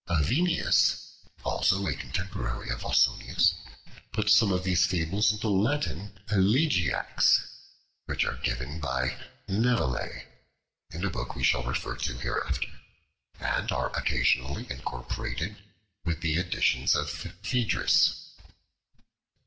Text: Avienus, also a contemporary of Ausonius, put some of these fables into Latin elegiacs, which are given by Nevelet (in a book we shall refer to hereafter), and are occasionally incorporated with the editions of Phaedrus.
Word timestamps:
Avienus, 0.09 1.19
also 1.45 1.85
a 1.85 1.93
contemporary 1.93 2.71
of 2.71 2.83
Ausonius, 2.83 3.53
put 4.11 4.31
some 4.31 4.51
of 4.51 4.63
these 4.63 4.87
fables 4.87 5.31
into 5.31 5.47
Latin 5.47 6.17
elegiacs, 6.31 7.45
which 8.07 8.25
are 8.25 8.37
given 8.37 8.79
by 8.79 9.15
Nevelet 9.47 10.25
(in 10.89 11.05
a 11.05 11.11
book 11.11 11.35
we 11.35 11.43
shall 11.43 11.61
refer 11.61 11.95
to 11.97 12.17
hereafter), 12.17 12.71
and 13.39 13.71
are 13.71 13.95
occasionally 13.95 14.65
incorporated 14.71 15.55
with 16.03 16.21
the 16.21 16.39
editions 16.39 16.95
of 16.95 17.07
Phaedrus. 17.07 18.33